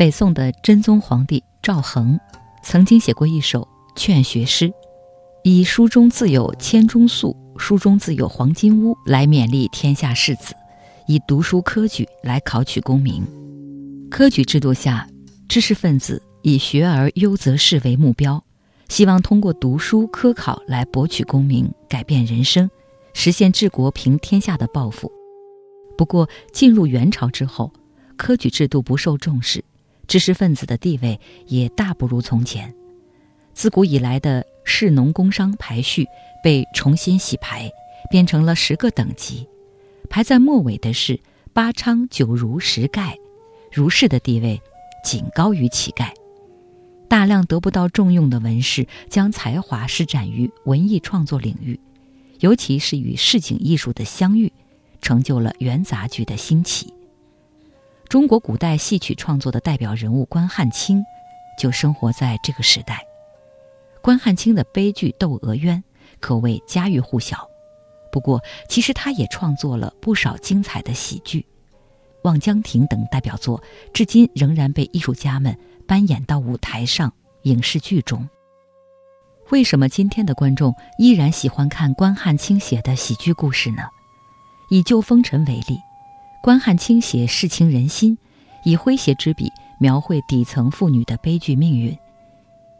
[0.00, 2.18] 北宋的真宗皇帝赵恒
[2.62, 4.72] 曾经写过一首劝学诗，
[5.44, 10.54] 以“书中自有千钟粟，书中自有黄金屋”来勉励天下士子，
[11.06, 13.22] 以读书科举来考取功名。
[14.10, 15.06] 科举制度下，
[15.46, 18.42] 知识分子以学而优则仕为目标，
[18.88, 22.70] 希望通过读书科考来博取功名、改变人生、
[23.12, 25.12] 实现治国平天下的抱负。
[25.94, 27.70] 不过，进入元朝之后，
[28.16, 29.62] 科举制度不受重视。
[30.10, 32.74] 知识分子的地位也大不如从前，
[33.54, 36.04] 自古以来的士农工商排序
[36.42, 37.70] 被重新洗牌，
[38.10, 39.46] 变成了十个等级，
[40.08, 41.20] 排在末尾的是
[41.52, 43.14] 八娼九儒十丐，
[43.70, 44.60] 儒士的地位
[45.04, 46.08] 仅高于乞丐。
[47.08, 51.78] 大量得不到重用的文士将才华施展于文艺创作领域，
[52.40, 54.52] 尤其是与市井艺术的相遇，
[55.00, 56.92] 成就了元杂剧的兴起。
[58.10, 61.00] 中国古代戏曲创作的代表人物关汉卿，
[61.56, 62.98] 就生活在这个时代。
[64.02, 65.78] 关汉卿的悲剧《窦娥冤》
[66.18, 67.48] 可谓家喻户晓。
[68.10, 71.40] 不过，其实他也创作了不少精彩的喜剧，
[72.24, 73.62] 《望江亭》等代表作，
[73.94, 78.28] 至今仍然被艺术家们搬演到舞台上、影视剧中。
[79.50, 83.84] 为什么今天的观众依然喜欢看关汉卿写的喜剧故事呢？
[84.68, 85.78] 以《旧风尘》为例。
[86.42, 88.16] 关汉卿写世情人心，
[88.64, 91.96] 以诙谐之笔描绘底层妇女的悲剧命运，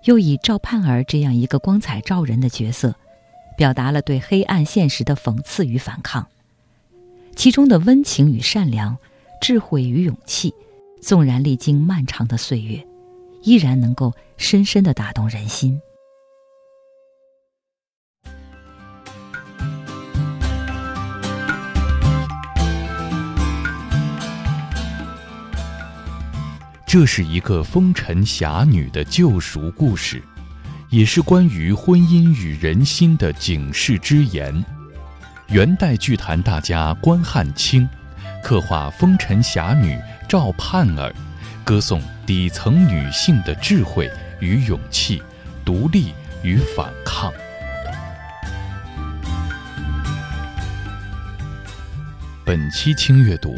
[0.05, 2.95] 又以赵盼儿这样一个光彩照人的角色，
[3.59, 6.27] 表达了对黑暗现实的讽刺与反抗。
[7.37, 8.97] 其中的温情与善良、
[9.43, 10.55] 智慧与勇气，
[11.03, 12.83] 纵然历经漫长的岁月，
[13.43, 15.79] 依然能够深深的打动人心。
[26.93, 30.21] 这是一个风尘侠女的救赎故事，
[30.89, 34.53] 也是关于婚姻与人心的警示之言。
[35.51, 37.89] 元代剧坛大家关汉卿，
[38.43, 39.97] 刻画风尘侠女
[40.29, 41.15] 赵盼儿，
[41.63, 45.23] 歌颂底层女性的智慧与勇气、
[45.65, 46.13] 独立
[46.43, 47.33] 与反抗。
[52.45, 53.55] 本期轻阅读。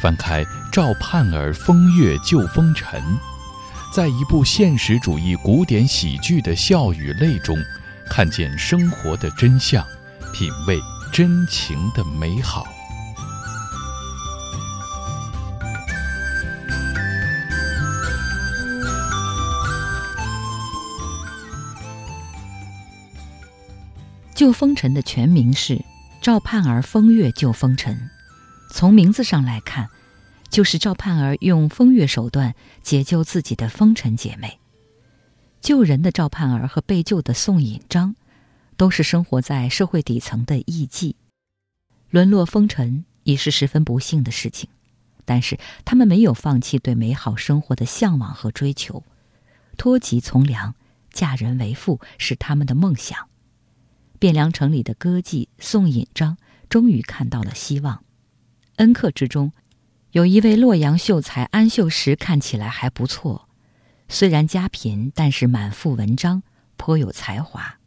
[0.00, 2.98] 翻开《赵盼儿风月旧风尘》，
[3.94, 7.54] 在一部现实主义古典喜剧的笑与泪中，
[8.08, 9.86] 看见生活的真相，
[10.32, 10.80] 品味
[11.12, 12.64] 真情的美好。
[24.34, 25.74] 旧风尘的全名是
[26.22, 27.94] 《赵盼儿风月旧风尘》。
[28.72, 29.90] 从名字上来看，
[30.48, 34.58] 就是赵盼儿用风月手段解救自己的风尘姐妹。
[35.60, 38.14] 救人的赵盼儿和被救的宋引章，
[38.76, 41.14] 都是生活在社会底层的艺妓，
[42.08, 44.70] 沦落风尘已是十分不幸的事情。
[45.26, 49.04] 但是他们没有放弃对美好生活的向往和追求，
[49.76, 50.74] 脱籍从良，
[51.12, 53.28] 嫁人为妇是他们的梦想。
[54.18, 56.36] 汴梁城里的歌妓宋引章
[56.68, 58.02] 终于看到了希望。
[58.80, 59.52] 恩客之中，
[60.12, 63.46] 有一位洛阳秀才安秀实，看起来还不错。
[64.08, 66.42] 虽然家贫，但是满腹文章，
[66.78, 67.78] 颇有才华。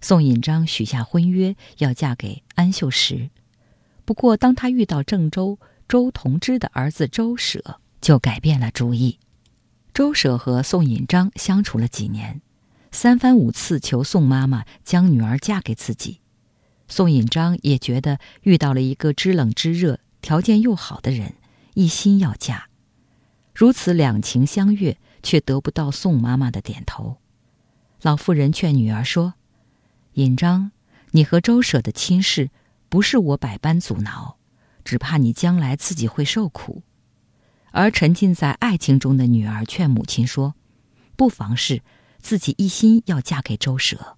[0.00, 3.30] 宋引章许下婚约，要嫁给安秀实。
[4.04, 9.20] 不过，当他遇到郑州周同之的儿子周舍，就改变了主意。
[9.94, 12.40] 周舍和宋引章相处了几年，
[12.90, 16.18] 三番五次求宋妈妈将女儿嫁给自己。
[16.88, 20.00] 宋引章也觉得遇到了一个知冷知热。
[20.26, 21.34] 条件又好的人，
[21.74, 22.64] 一心要嫁，
[23.54, 27.18] 如此两情相悦，却得不到宋妈妈的点头。
[28.02, 29.34] 老妇人劝女儿说
[30.14, 30.72] ：“尹章，
[31.12, 32.50] 你和周舍的亲事，
[32.88, 34.36] 不是我百般阻挠，
[34.82, 36.82] 只怕你将来自己会受苦。”
[37.70, 40.56] 而沉浸在爱情中的女儿劝母亲说
[41.14, 41.82] ：“不妨事，
[42.18, 44.16] 自己一心要嫁给周舍。”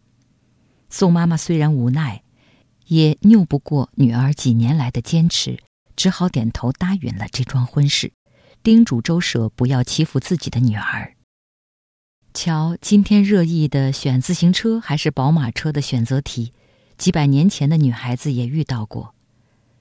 [0.89, 2.23] 宋妈妈虽然无奈，
[2.87, 5.59] 也拗不过女儿几年来的坚持。
[5.99, 8.13] 只好点头答应了这桩婚事，
[8.63, 11.17] 叮嘱周舍不要欺负自己的女儿。
[12.33, 16.53] 瞧，今天热议的选自行车还是宝马车的选择题，
[16.97, 19.13] 几百年前的女孩子也遇到过。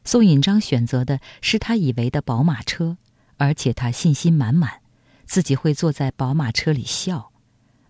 [0.06, 2.98] 宋引章选择的是他以为的宝马车，
[3.38, 4.82] 而且他信心满满，
[5.28, 7.32] 自己会坐在宝马车里笑。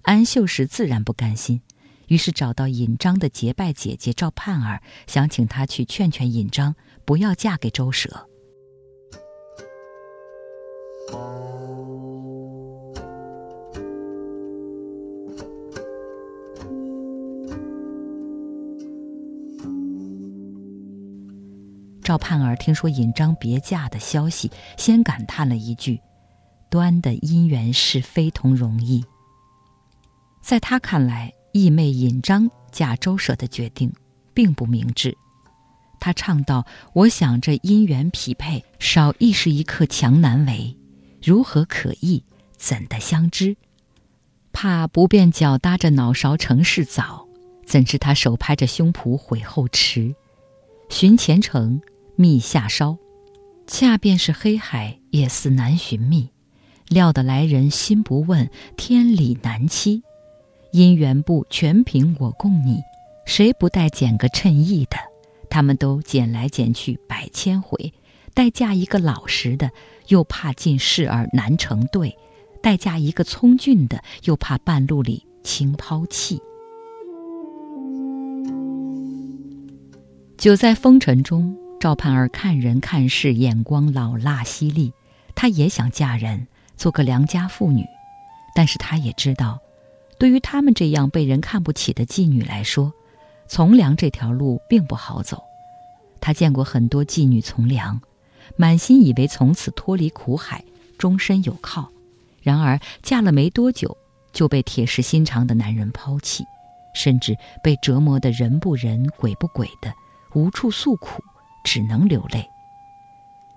[0.01, 1.61] 安秀实自然不甘心，
[2.07, 6.75] 于是找到尹章的结拜姐姐赵盼儿，想请她去劝劝尹章。
[7.07, 8.27] 不要嫁给周舍。
[22.03, 25.97] 赵盼儿听说尹章别嫁的消息，先感叹了一句
[26.69, 29.01] ：“端的姻缘是非同容易。”
[30.43, 33.89] 在他看来，义妹尹章嫁周舍的决定
[34.33, 35.17] 并不明智，
[35.99, 40.75] 他唱道：“我想这姻缘匹配，少亦是一刻强难为，
[41.21, 42.23] 如何可议？
[42.55, 43.55] 怎得相知？
[44.51, 47.27] 怕不便脚搭着脑勺成事早，
[47.65, 50.15] 怎知他手拍着胸脯悔后迟？
[50.89, 51.81] 寻前程，
[52.15, 52.97] 觅下梢，
[53.67, 56.29] 恰便是黑海，也似难寻觅。
[56.87, 60.01] 料得来人心不问，天理难期。
[60.71, 62.79] 姻缘簿全凭我供你，
[63.25, 64.97] 谁不待捡个称意的？”
[65.49, 67.93] 他们都捡来捡去百千回，
[68.33, 69.71] 待嫁一个老实的，
[70.07, 72.11] 又怕进事儿难成对；
[72.61, 76.39] 待嫁一个聪俊的，又怕半路里轻抛弃。
[80.37, 84.93] 久在风尘中，赵盼儿看人看事眼光老辣犀利，
[85.33, 87.83] 她也想嫁人，做个良家妇女，
[88.53, 89.59] 但是她也知道，
[90.19, 92.93] 对于他们这样被人看不起的妓女来说。
[93.47, 95.43] 从良这条路并不好走，
[96.19, 97.99] 他见过很多妓女从良，
[98.55, 100.63] 满心以为从此脱离苦海，
[100.97, 101.89] 终身有靠。
[102.41, 103.97] 然而嫁了没多久，
[104.31, 106.45] 就被铁石心肠的男人抛弃，
[106.93, 109.93] 甚至被折磨得人不人鬼不鬼的，
[110.33, 111.23] 无处诉苦，
[111.63, 112.47] 只能流泪。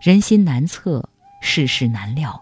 [0.01, 1.09] 人心难测，
[1.41, 2.41] 世事难料，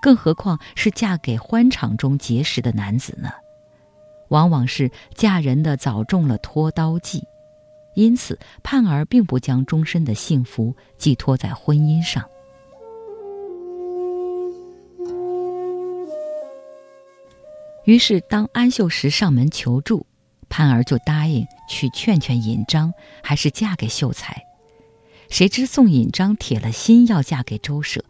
[0.00, 3.30] 更何况是嫁给欢场中结识的男子呢？
[4.28, 7.24] 往往是嫁人的早中了拖刀计，
[7.94, 12.24] 因此盼儿并不将终身的幸福寄托在婚姻上。
[17.84, 20.04] 于是，当安秀石上门求助，
[20.50, 22.92] 盼儿就答应去劝劝尹章，
[23.22, 24.44] 还是嫁给秀才。
[25.30, 28.04] 谁知宋尹章铁了心要嫁给周舍，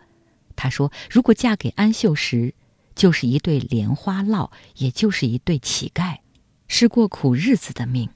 [0.57, 2.55] 他说：“如果嫁给安秀石。”
[2.99, 6.19] 就是一对莲花烙，也就是一对乞丐，
[6.67, 8.11] 是过苦日子的命。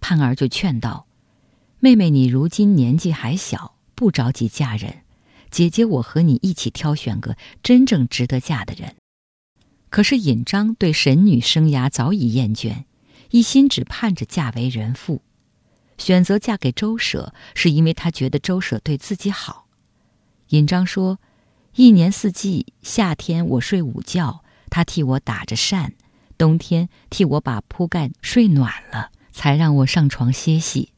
[0.00, 1.06] 盼儿就劝道
[1.78, 5.02] ：“妹妹，你如今年纪还小，不着急嫁人。
[5.50, 8.96] 姐姐我和你一起挑选个真正值得嫁的人。”
[9.90, 12.84] 可是尹章对神女生涯早已厌倦，
[13.30, 15.20] 一心只盼着嫁为人妇。
[15.98, 19.66] 选择嫁给周舍，是因为他觉得周舍对自己好。
[20.48, 21.18] 尹章说。
[21.74, 25.92] 一年四季，夏天我睡午觉，他替我打着扇；
[26.36, 30.90] 冬天替我把铺盖睡暖了，才让我上床歇息。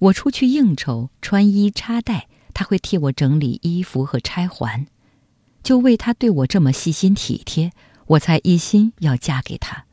[0.00, 4.86] 我出去应酬，穿衣插袋，他会替我整理衣服和钗环。
[5.62, 7.70] 就为他对我这么细心体贴，
[8.06, 9.84] 我才一心要嫁给他。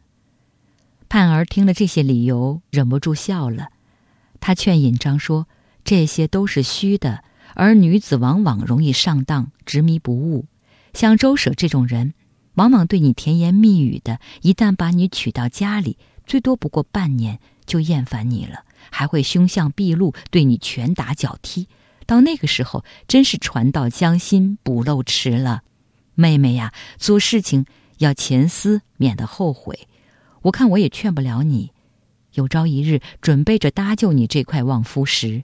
[1.08, 3.68] 盼儿听了这些理由，忍不住笑了。
[4.40, 5.48] 他劝尹章说
[5.86, 7.24] ：“这些都是虚的。”
[7.60, 10.46] 而女子往往容易上当、执迷不悟，
[10.94, 12.14] 像周舍这种人，
[12.54, 15.98] 往往对你甜言蜜语的，一旦把你娶到家里，
[16.28, 21.68] 最多不过半年就厌烦你了，还会凶相毕露，对你拳打脚踢。
[22.06, 25.64] 到那个时候，真是船到江心，补漏迟了。
[26.14, 27.66] 妹妹呀，做事情
[27.98, 29.88] 要前思，免得后悔。
[30.44, 31.72] 我看我也劝不了你，
[32.36, 35.44] 有朝一日准备着搭救你这块望夫石。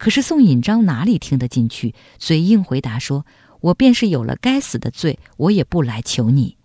[0.00, 1.94] 可是宋引章哪里听得进去？
[2.16, 3.26] 嘴硬回答说
[3.60, 6.56] ：“我便是有了该死的罪，我也不来求你。”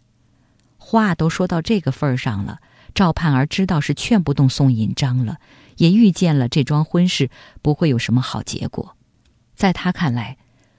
[0.79, 2.61] 话都说到这个份儿上了，
[2.93, 5.39] 赵盼儿知道是劝不动宋引章了，
[5.75, 7.29] 也预见了这桩婚事
[7.61, 8.95] 不会有什么好结果。
[9.53, 10.37] 在他看来，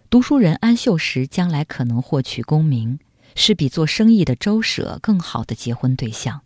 [0.08, 2.98] 读书人安秀石将来可能获取功名，
[3.34, 6.40] 是比做生意的周舍更好的结婚对象。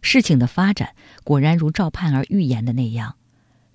[0.00, 0.90] 事情的发展
[1.24, 3.16] 果然如赵盼儿预言的那样。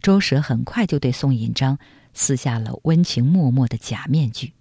[0.03, 1.79] 周舍很快就对宋引章
[2.13, 4.51] 撕下了温情脉脉的假面具。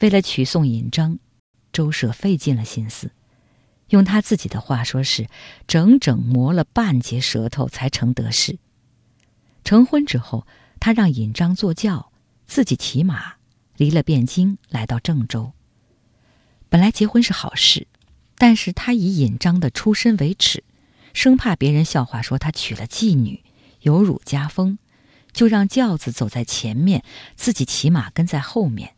[0.00, 1.20] 为了娶宋引章，
[1.72, 3.12] 周舍费尽了心思，
[3.90, 5.28] 用他自己的话说是
[5.68, 8.58] 整整磨了半截舌头才成得势。
[9.62, 10.44] 成婚之后，
[10.80, 12.10] 他让引章坐轿，
[12.48, 13.34] 自己骑马，
[13.76, 15.52] 离了汴京，来到郑州。
[16.68, 17.86] 本来结婚是好事，
[18.34, 20.64] 但是他以引章的出身为耻，
[21.12, 23.40] 生怕别人笑话说他娶了妓女。
[23.84, 24.78] 有辱家风，
[25.32, 27.04] 就让轿子走在前面，
[27.36, 28.94] 自己骑马跟在后面。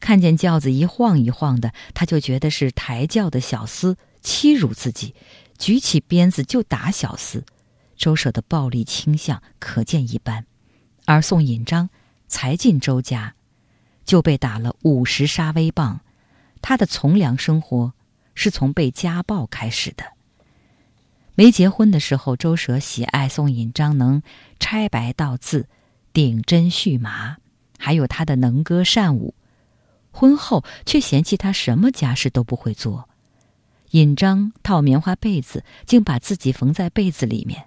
[0.00, 5.14] 看见轿子一晃一晃的，他就觉得是抬轿的小厮欺辱自己，
[5.56, 7.42] 举起鞭子就打小厮。
[7.96, 10.44] 周舍的暴力倾向可见一斑。
[11.04, 11.90] 而宋引章
[12.26, 13.34] 才进周家，
[14.04, 16.00] 就被打了五十杀威棒。
[16.60, 17.92] 他的从良生活
[18.34, 20.17] 是从被家暴开始的。
[21.38, 24.24] 没结婚的时候，周舍喜爱宋引章能
[24.58, 25.68] 拆白道字，
[26.12, 27.36] 顶针续麻，
[27.78, 29.34] 还有他的能歌善舞。
[30.10, 33.08] 婚后却嫌弃他什么家事都不会做。
[33.92, 37.66] 尹章套棉花被子，竟把自己缝在被子里面。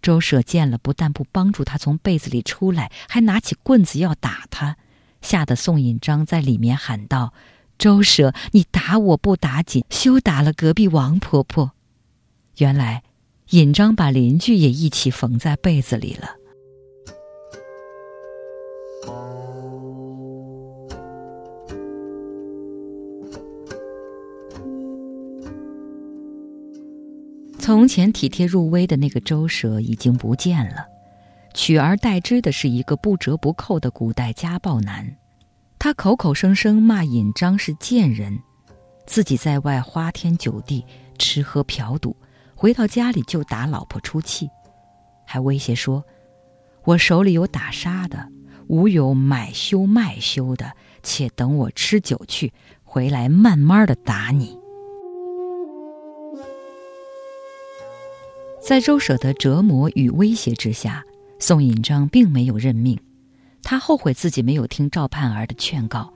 [0.00, 4.76] 周舍见了，不但不帮助他从被子里出来，还拿起棍子要打他，
[5.20, 7.34] 吓得宋尹章在里面喊道
[7.76, 11.72] ：“周舍，你打我不打紧，休打了隔壁王婆婆。”
[12.58, 13.02] 原来，
[13.50, 16.30] 尹章把邻居也一起缝在被子里了。
[27.58, 30.86] 从前体贴入微的那个周舍已经不见了，
[31.54, 35.16] 取而代之的是一个不折不扣的古代家暴男。
[35.78, 38.38] 他口口声声骂尹章是贱人，
[39.06, 40.84] 自己在外花天酒地，
[41.18, 42.14] 吃喝嫖赌，
[42.54, 44.48] 回到家里就打老婆出气，
[45.26, 46.04] 还威胁说
[46.84, 48.28] ：“我手里有打杀的，
[48.68, 54.58] 无有买修卖修的，且等我吃酒去，回来慢慢的打你。”
[58.62, 61.04] 在周舍的折磨与威胁之下，
[61.38, 62.98] 宋引章并没有认命。
[63.62, 66.14] 他后悔自己没有听赵盼儿的劝告，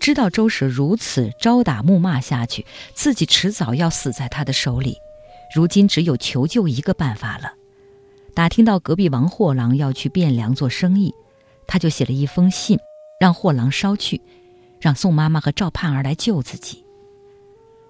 [0.00, 4.96] 知道周舍如此招打怒骂下去，自己迟早要死在他的手里。
[5.54, 7.52] 如今只有求救一个办法了。
[8.34, 11.12] 打听到隔壁王货郎要去汴梁做生意，
[11.66, 12.78] 他就写了一封信，
[13.20, 14.20] 让货郎捎去，
[14.80, 16.84] 让宋妈妈和赵盼儿来救自己。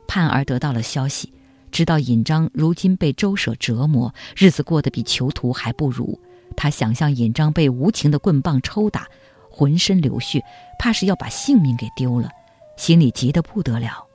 [0.09, 1.33] 盼儿得到了消息。
[1.71, 6.21] 知道尹章如今被周舍折磨，日子过得比囚徒还不如。
[6.54, 9.09] 他想象尹章被无情的棍棒抽打，
[9.49, 10.45] 浑身流血，
[10.78, 12.28] 怕是要把性命给丢了，
[12.76, 14.07] 心里急得不得了。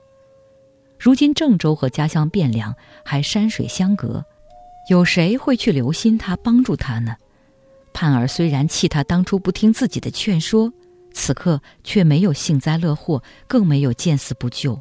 [0.99, 4.23] 如今郑州和家乡汴梁还山水相隔，
[4.89, 7.15] 有谁会去留心他、帮助他呢？
[7.93, 10.71] 盼儿虽然气他当初不听自己的劝说，
[11.13, 14.79] 此刻却没有幸灾乐祸，更没有见死不救。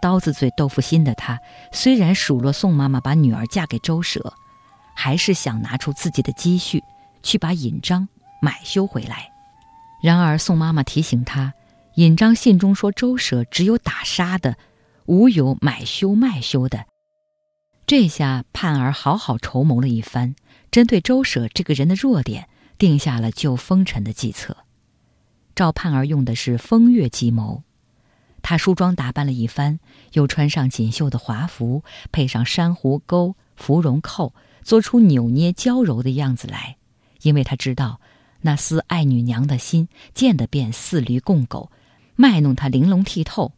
[0.00, 1.38] 刀子嘴豆腐心的他，
[1.72, 4.32] 虽然数落宋妈妈把女儿嫁给周舍，
[4.94, 6.82] 还是想拿出自己的积蓄
[7.22, 8.06] 去把尹章
[8.40, 9.30] 买修回来。
[10.02, 11.52] 然而宋妈妈提醒他，
[11.94, 14.54] 尹章信中说周舍只有打杀的，
[15.06, 16.86] 无有买修卖修的。
[17.86, 20.34] 这下盼儿好好筹谋了一番，
[20.70, 24.56] 针对周舍这个人的弱点，定下了救风尘的计策。
[25.54, 27.62] 赵盼儿用的是风月计谋。
[28.42, 29.78] 他梳妆打扮了一番，
[30.12, 36.76] 又穿上锦绣的华服，配上珊瑚钩、芙蓉扣，做出扭捏娇柔的样子来。
[37.22, 38.00] 因为他知道，
[38.40, 41.70] 那厮爱女娘的心，见得便似驴共狗，
[42.16, 43.52] 卖弄他玲珑剔透。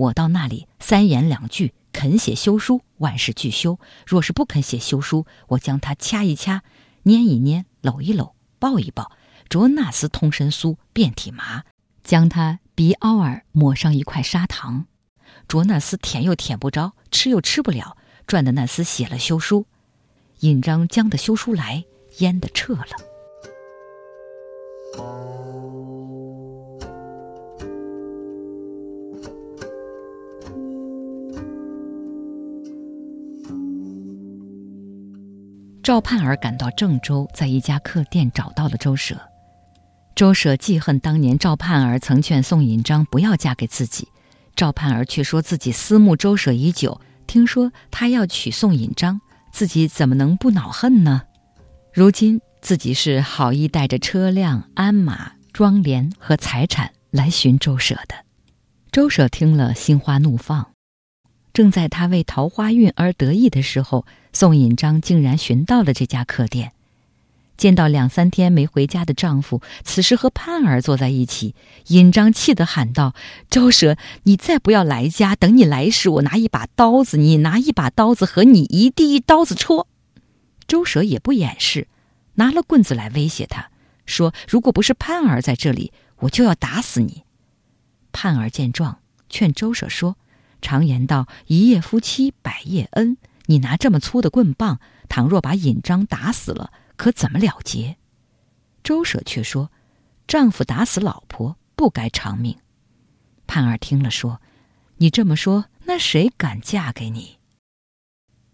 [0.00, 6.62] 我到那里三言两句，肯写休书，万事俱休；若是不肯写休书，我将他掐一掐，
[7.02, 9.12] 捏一捏，搂一搂，抱一抱，
[9.50, 11.64] 着那厮通身酥，遍体麻，
[12.02, 12.60] 将他。
[12.74, 14.86] 鼻凹儿抹上一块砂糖，
[15.46, 19.66] 着那厮舔又舔不着，吃又吃不了，赚的那厮写了休书，
[20.38, 21.84] 尹章将的休书来，
[22.20, 22.86] 淹的撤了。
[35.90, 39.20] 赵盼儿赶到郑州，在一家客店找到了周舍。
[40.14, 44.06] 周舍记恨当年赵盼儿曾劝宋引章不要嫁给自己，
[44.54, 49.20] 赵盼儿却说自己思慕周舍已久，听说他要娶宋引章，
[49.52, 51.22] 自己怎么能不恼恨呢？
[51.92, 58.14] 如今自己是好意带着车辆、鞍马、庄帘和财产来寻周舍的。
[58.92, 60.70] 周舍听了，心花怒放。
[61.52, 66.72] 正在他为桃花运而得意的时候，宋引章竟然寻到了这家客店。
[67.56, 71.54] 见到两三天没回家的丈夫，此时和盼儿坐在一起，
[71.88, 73.14] 尹章气得喊道
[73.50, 75.36] ：“周舍，你再不要来家！
[75.36, 79.86] 等你来时，我拿一把刀子，你拿一把刀子，和你一地一刀子戳。”
[80.66, 81.86] 周舍也不掩饰，
[82.36, 83.68] 拿了棍子来威胁他，
[84.06, 87.24] 说：“如果不是盼儿在这里，我就要打死你。”
[88.10, 90.16] 盼儿见状，劝周舍说
[90.62, 93.18] ：“常言道，一夜夫妻百夜恩。
[93.50, 97.96] 你拿这么粗的棍棒，倘若把尹章打死了。”可怎么了结？
[98.84, 99.72] 周舍却说
[100.28, 102.56] ：“丈夫打死老婆，不该偿命。”
[103.48, 104.40] 盼儿听了说
[104.98, 107.38] ：“你这么说，那谁敢嫁给你？”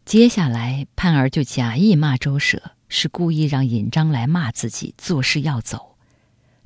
[0.06, 5.98] 接下来，盼儿就假意骂周舍，是故意让尹章来骂自己，做事要走。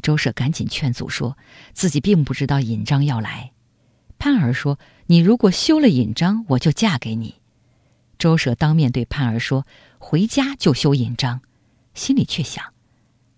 [0.02, 1.36] 周舍赶紧劝阻，说
[1.72, 3.52] 自己并不知道尹章要来。
[4.18, 7.39] 盼儿说：“你如果休了尹章，我就嫁给你。”
[8.20, 9.66] 周舍当面对盼儿说
[9.98, 11.40] ：“回家就休尹章。”
[11.94, 12.62] 心里却想：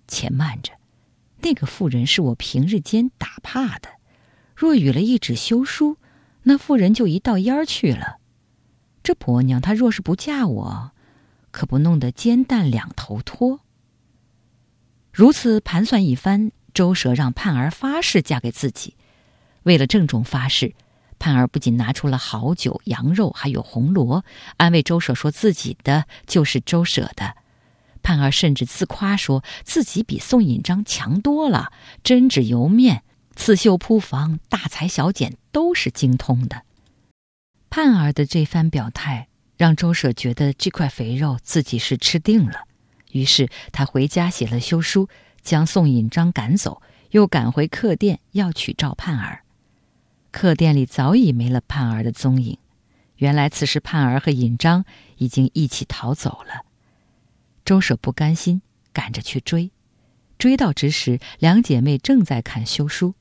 [0.09, 0.73] 且慢着，
[1.41, 3.89] 那个妇人是我平日间打怕的，
[4.57, 5.99] 若与了一纸休书，
[6.43, 8.19] 那妇人就一道烟儿去了。
[9.05, 10.91] 这婆娘她若是不嫁我，
[11.53, 13.61] 可不弄得煎蛋两头脱。
[15.13, 18.97] 如此盘算一番，周舍让盼儿发誓嫁给自己。
[19.63, 20.75] 为了郑重发誓，
[21.23, 24.25] 盼儿不仅拿出了好酒、羊肉，还有红罗，
[24.57, 27.37] 安慰周舍说自己的就是周舍的。
[28.03, 31.71] 盼儿甚至自夸说自己比宋引章强多了，
[32.03, 33.05] 针纸油面、
[33.37, 36.63] 刺绣铺房、大裁小剪都是精通的。
[37.71, 42.65] 盼儿的这番表态，让周舍觉得这块肥肉自己是吃定了。
[43.13, 45.09] 于是他回家写了休书，
[45.41, 49.45] 将宋引章赶走，又赶回客店要娶赵盼儿。
[50.33, 52.59] 客店里早已没了盼儿的踪影，
[53.17, 54.85] 原来此时盼儿和尹章
[55.19, 56.65] 已经一起逃走了。
[57.65, 58.63] 周舍不甘心，
[58.93, 59.71] 赶着去追。
[60.39, 63.15] 追到之时，两姐妹正在看休书，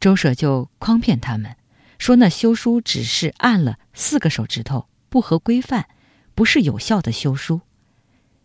[0.00, 1.56] 周舍就诓骗他们，
[1.98, 5.88] 说那休书只是按了四个手指头，不合规范，
[6.34, 7.60] 不是有效的休书。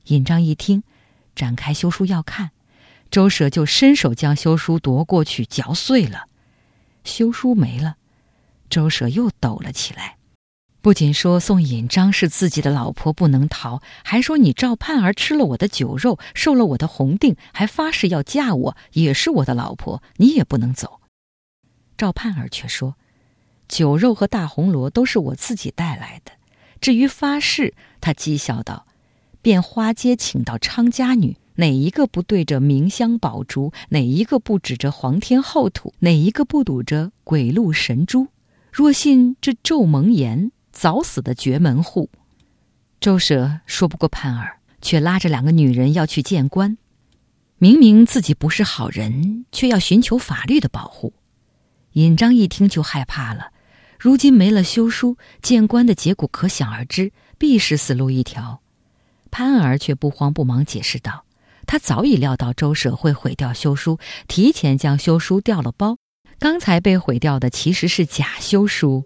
[0.05, 0.83] 尹章一听，
[1.35, 2.49] 展开休书要看，
[3.11, 6.25] 周舍就伸手将休书夺过去，嚼碎了。
[7.03, 7.97] 休书没了，
[8.69, 10.17] 周舍又抖了起来。
[10.81, 21.01] 不仅说宋引章是自己的老婆不能逃，还说你赵盼儿吃了我的酒肉，受了我的红定，还发誓要嫁我，也是我的老婆，你也不能走。
[21.95, 22.95] 赵盼儿却说，
[23.67, 26.31] 酒肉和大红罗都是我自己带来的。
[26.79, 28.87] 至于发誓，他讥笑道
[29.43, 33.71] ：“便花街请到昌家女，哪一个不对着明香宝烛？
[33.89, 35.93] 哪一个不指着皇天厚土？
[35.99, 38.27] 哪一个不赌着鬼路神珠？
[38.71, 42.09] 若信这咒蒙言。”早死的绝门户，
[43.01, 46.77] 周舍说不过盼儿，却拉着两个女人要去见官。
[47.57, 51.13] 明明自己不是好人，却要寻求法律的保护。
[51.91, 53.51] 尹章一听就害怕了。
[53.99, 58.61] 如今没了休书，见官的结果可想而知，必是死路一条。
[59.29, 61.25] 潘儿却不慌不忙解释道
[61.65, 63.97] ：“他早已料到周舍会毁掉休书，
[64.27, 65.97] 提前将休书调了包。
[66.39, 69.03] 刚才被毁掉的其实是假休书。”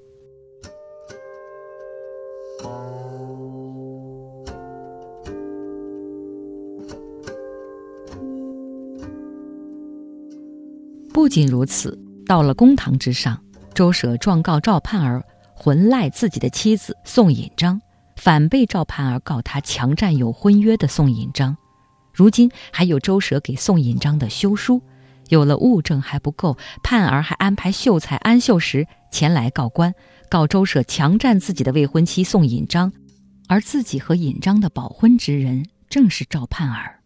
[11.13, 13.41] 不仅如此，到了公堂之上，
[13.74, 17.80] 周舍状告赵盼儿魂赖自己的妻子宋引章，
[18.18, 21.56] 反被赵盼儿告他强占有婚约的宋引章。
[22.15, 24.82] 如今还有周舍给宋引章的休书，
[25.28, 29.93] 有了物证还不够，盼儿还安排秀才安秀实前来告官，
[30.30, 32.93] 告周舍强占自己的未婚妻宋引章，
[33.49, 37.01] 而自己和引章的保婚之人正是赵盼儿。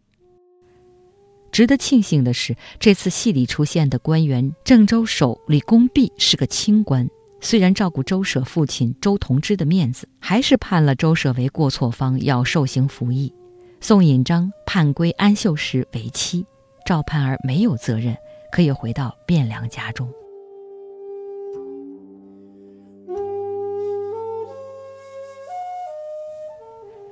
[1.52, 7.10] 值得庆幸的是，这次戏里出现的官员郑州守李公弼是个清官，
[7.42, 13.34] 虽然照顾周舍父亲周同之的面子，还是判了周舍为过错方，要受刑服役。
[13.82, 16.46] 宋引章判归安秀实为妻，
[16.86, 18.16] 赵盼儿没有责任，
[18.52, 20.12] 可以回到汴梁家中。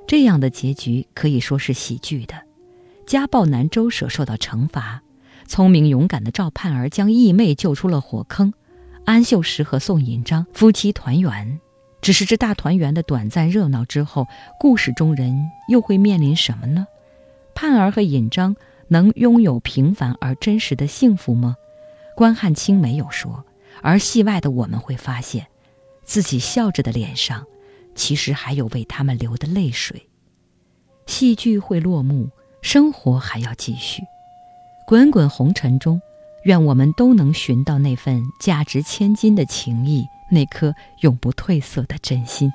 [0.06, 2.36] 这样的结局可以说是喜剧的。
[3.06, 5.02] 家暴男周舍受到惩罚，
[5.48, 8.54] 聪明勇敢的赵盼儿将义妹救出了火坑，
[9.06, 11.60] 安秀实和宋引章夫妻团圆。
[12.02, 14.28] 只是这大团圆的短暂热闹之后，
[14.60, 16.88] 故事中人又会面临什么呢？
[17.54, 18.56] 盼儿和尹章
[18.88, 21.56] 能拥有平凡而真实的幸福吗？
[22.16, 23.44] 关汉卿没有说，
[23.82, 25.48] 而戏外的我们会发现，
[26.04, 27.46] 自己笑着的脸上，
[27.96, 30.08] 其实还有为他们流的泪水。
[31.06, 32.30] 戏剧会落幕。
[32.64, 34.02] 生活还要继续，
[34.88, 36.02] 滚滚红尘中，
[36.44, 42.52] 愿我们都能寻到那份价值千金的情谊，那颗永不褪色的真心。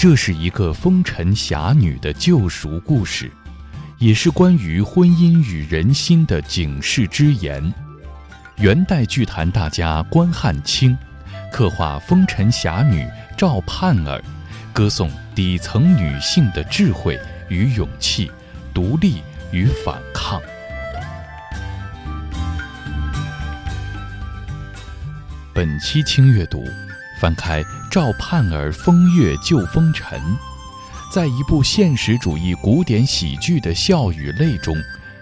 [0.00, 3.28] 这是一个风尘侠女的救赎故事，
[3.98, 7.74] 也是关于婚姻与人心的警示之言。
[8.60, 10.98] 元代剧坛大家关汉卿，
[11.52, 14.20] 刻画风尘侠女赵盼儿，
[14.72, 17.16] 歌颂底层女性的智慧
[17.48, 18.28] 与勇气，
[18.74, 20.42] 独立与反抗。
[25.54, 26.64] 本期轻阅读。
[27.20, 30.20] 翻开《赵盼儿风月旧风尘》，
[31.12, 34.76] 在一部现实主义古典喜剧的笑与泪中，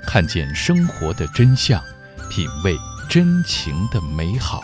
[0.06, 1.82] 看见生活的真相，
[2.28, 2.76] 品味
[3.08, 4.62] 真情的美好。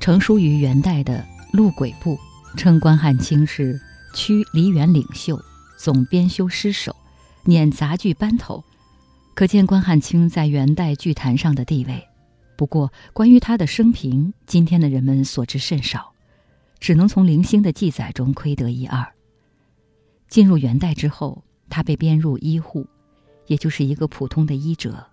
[0.00, 1.18] 成书于元代的
[1.52, 2.18] 《陆轨部》
[2.56, 3.80] 称关汉卿是
[4.14, 5.40] 区梨园领袖、
[5.78, 6.96] 总编修诗手、
[7.44, 8.64] 念杂剧班头，
[9.34, 12.02] 可见关汉卿在元代剧坛上的地位。
[12.56, 16.09] 不过，关于他的生平，今天的人们所知甚少，
[16.80, 19.06] 只能从零星的记载中窥得一二。
[20.28, 22.86] 进入元代之后，他被编入医户，
[23.46, 25.06] 也就是一个普通的医者。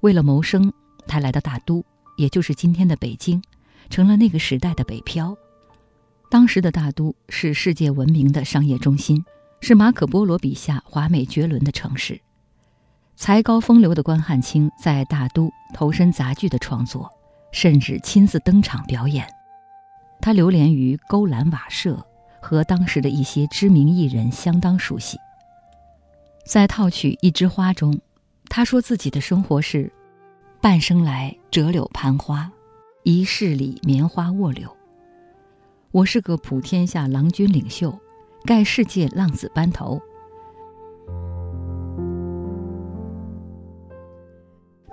[0.00, 0.72] 为了谋生，
[1.06, 1.84] 他来到大都，
[2.16, 3.42] 也就是今天的北京。
[3.90, 5.34] 成了那个时代的北漂。
[6.30, 9.24] 当时的大都是世界闻名的商业中心，
[9.62, 12.20] 是马可·波罗笔下华美绝伦的城市。
[13.16, 17.10] 才高风流的关汉卿在大都投身杂剧的创作，
[17.50, 19.26] 甚至亲自登场表演。
[20.20, 22.04] 他流连于勾栏瓦舍，
[22.40, 25.16] 和当时的一些知名艺人相当熟悉。
[26.44, 27.98] 在套曲《一枝花》中，
[28.48, 29.92] 他说自己的生活是：
[30.60, 32.50] 半生来折柳攀花。
[33.04, 34.74] 一世里棉花卧柳。
[35.92, 37.98] 我是个普天下郎君领袖，
[38.44, 39.98] 盖世界浪子班头。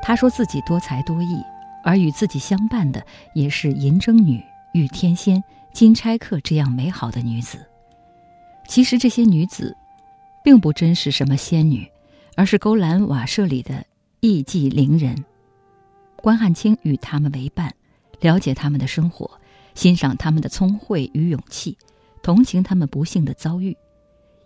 [0.01, 1.41] 他说自己多才多艺，
[1.83, 4.41] 而与自己相伴的也是银筝女、
[4.75, 7.65] 玉天仙、金钗客这样美好的女子。
[8.67, 9.73] 其实这些女子，
[10.43, 11.89] 并不真是什么仙女，
[12.35, 13.85] 而是勾栏瓦舍里的
[14.19, 15.15] 艺妓伶人。
[16.17, 17.73] 关汉卿与他们为伴。
[18.19, 19.29] 了解他们的生活，
[19.75, 21.77] 欣赏他们的聪慧与勇气，
[22.21, 23.75] 同情他们不幸的遭遇，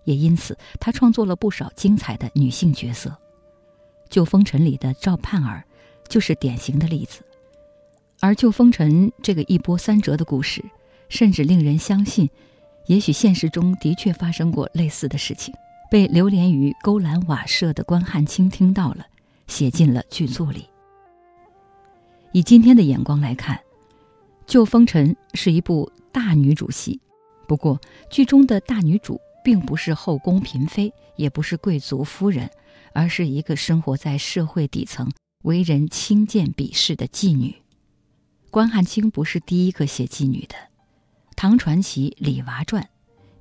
[0.03, 3.09] 也因此他创作了不少精彩的女性角色。
[4.09, 5.63] 《旧风尘》里的赵盼儿
[6.07, 7.21] 就是典型的例子。
[8.21, 10.63] 而《旧风尘》这个一波三折的故事，
[11.07, 12.29] 甚至令人相信，
[12.87, 15.53] 也许现实中的确发生过类似的事情，
[15.89, 19.05] 被流连于勾栏瓦舍的关汉卿听到了，
[19.47, 20.65] 写进了剧作里。
[22.33, 23.55] 以今天的眼光来看，
[24.45, 26.99] 《旧风尘》是一部大女主戏。
[27.47, 27.79] 不过，
[28.09, 32.49] 剧中的大女主并不是后宫嫔妃，也不是贵族夫人，
[32.93, 35.09] 而是一个生活在社会底层、
[35.43, 37.55] 为人轻贱鄙视的妓女。
[38.49, 40.55] 关汉卿不是第一个写妓女的，
[41.35, 42.81] 唐传奇《李娃传》、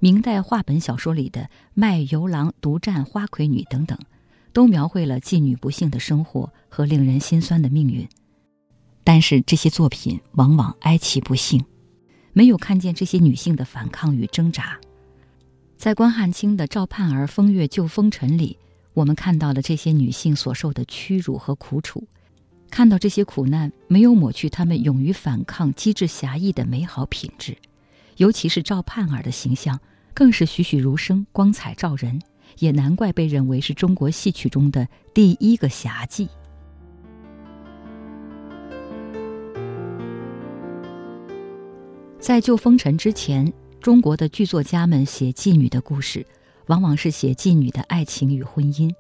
[0.01, 1.41] 明代话本小说里的
[1.73, 3.99] 《卖油郎独占花魁女》等等，
[4.53, 8.07] 都描绘了妓女不幸的生活和令人心酸的命运。
[9.03, 11.65] 但是这些作品往往哀其不幸，
[12.35, 14.79] 没有看见这些女性的反抗与挣扎。
[15.79, 18.59] 在关汉卿的《赵盼儿风月旧风尘》里，
[18.93, 22.07] 我们看到了这些女性所受的屈辱和苦楚，
[22.71, 27.57] 看到这些苦难没有抹去他们勇于反抗、机智侠义的美好品质。
[28.17, 29.79] 尤其是赵盼儿的形象，
[30.13, 32.21] 更是栩栩如生、光彩照人，
[32.59, 36.29] 也难怪被认为是中国戏曲中的第一个侠妓。
[42.19, 43.51] 在《旧风尘》之前，
[43.81, 46.27] 中国的剧作家们写妓女的故事，
[46.67, 48.93] 往往是写妓女的爱情与婚姻。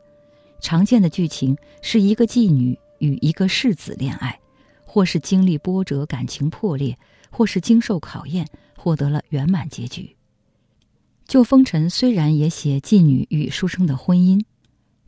[0.61, 4.38] 常见的剧情是一个妓女与一个世子恋爱，
[4.84, 6.98] 或是经历波折感情破裂，
[7.30, 10.02] 或是经受考验获得了圆满结局。
[11.26, 14.42] 《旧风尘》虽然也写妓女与书生的婚姻，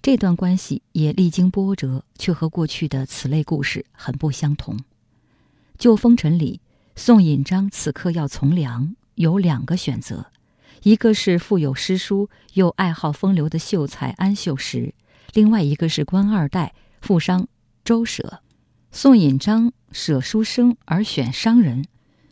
[0.03, 4.76] 这段关系也历经波折，却和过去的此类故事很不相同。
[5.79, 6.61] 《旧风尘》里。
[6.96, 10.26] 宋引章此刻要从良，有两个选择：
[10.83, 14.92] 一个是富有诗书又爱好风流的秀才安秀实，
[15.33, 17.48] 另外一个是官二代富商
[17.90, 18.40] 周舍。
[18.92, 21.87] 宋引章舍书生而选商人，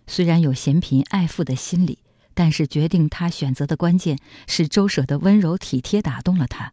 [0.06, 1.98] 虽然有嫌贫爱富的心理，
[2.32, 6.72] 但是决定他选择的关键是周舍的温柔体贴打动了他。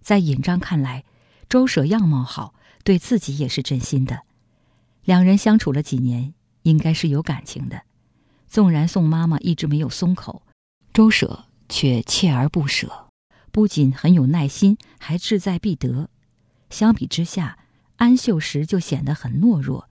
[0.00, 1.04] 在引章看来，
[1.46, 4.22] 周舍样貌好，对自己也是真心的。
[5.04, 6.32] 两人相处了几年。
[6.62, 7.82] 应该是有感情的，
[8.48, 10.40] 纵然宋妈妈一直没有松口，
[10.94, 13.08] 周舍却锲而不舍，
[13.52, 16.08] 不仅很有耐心，还志在必得。
[16.70, 17.58] 相比之下，
[17.96, 19.88] 安秀实就显得很懦弱，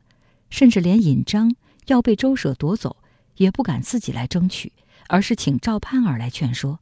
[0.49, 1.55] 甚至连尹章
[1.87, 2.97] 要被周舍夺走，
[3.37, 4.71] 也不敢自己来争取，
[5.07, 6.79] 而是请赵盼儿来劝说。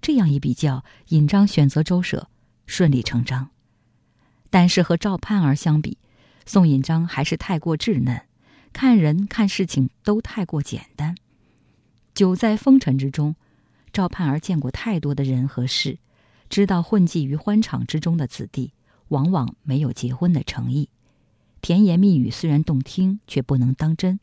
[0.00, 2.28] 这样一比较，尹章选择周舍，
[2.66, 3.50] 顺理成章。
[4.50, 5.98] 但是和赵盼儿相比，
[6.46, 8.22] 宋尹章还是太过稚嫩。
[8.72, 11.16] 看人看事情都太过简单。
[12.14, 13.34] 久在风尘之中，
[13.92, 15.98] 赵盼儿见过太多的人和事，
[16.48, 18.72] 知道混迹于欢场之中的子弟
[19.08, 20.88] 往往没有结婚的诚意。
[21.60, 24.20] 甜言蜜语虽然动听，却不能当真。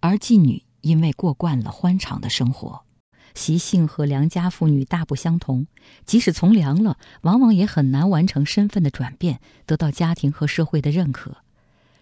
[0.00, 2.82] 而妓女因为过惯了欢畅的生活，
[3.34, 5.66] 习性和良家妇女大不相同，
[6.04, 11.36] 即使从良了，往往也很难完成身份的转变，得到家庭和社会的认可。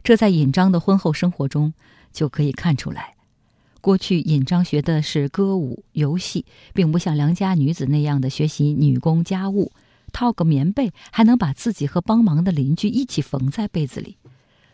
[0.03, 1.75] 这在尹章的婚后生活中
[2.12, 3.14] 就可以看出来。
[3.81, 9.73] 过去尹章学的是歌舞游戏，并不像良家女子那样的学习女工家务，
[10.16, 14.16] 套个棉被还能把自己和帮忙的邻居一起缝在被子里。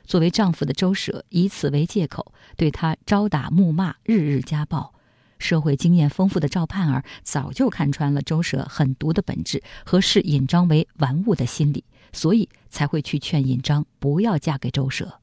[0.07, 4.95] 作为丈夫的周舍以此为借口，对她招打暮骂，日日家暴。
[5.41, 15.19] 社会经验丰富的赵盼儿早就看穿了周舍狠毒的本质和视尹章为玩物的心理，所以才会去劝尹章不要嫁给周舍。